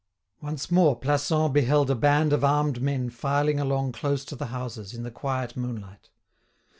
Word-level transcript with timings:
Once 0.41 0.71
more 0.71 0.99
Plassans 0.99 1.53
beheld 1.53 1.91
a 1.91 1.93
band 1.93 2.33
of 2.33 2.43
armed 2.43 2.81
men 2.81 3.07
filing 3.11 3.59
along 3.59 3.91
close 3.91 4.25
to 4.25 4.35
the 4.35 4.47
houses, 4.47 4.95
in 4.95 5.03
the 5.03 5.11
quiet 5.11 5.55
moonlight. 5.55 6.09